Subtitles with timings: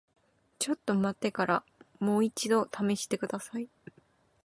[0.57, 1.63] ちょっと待ってから
[1.99, 3.69] もう一度試してください。